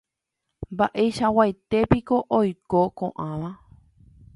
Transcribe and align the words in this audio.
mba'eichakuépiko 0.73 2.17
oiko 2.39 2.81
ko'ãva. 2.97 3.49